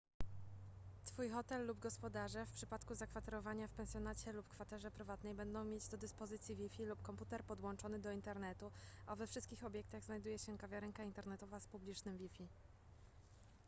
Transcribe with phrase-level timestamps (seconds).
[1.05, 5.97] twój hotel lub gospodarze w przypadku zakwaterowania w pensjonacie lub kwaterze prywatnej będą mieć do
[5.97, 8.71] dyspozycji wi-fi lub komputer podłączony do internetu
[9.07, 12.47] a we wszystkich obiektach znajduje się kawiarenka internetowa z publicznym wi-fi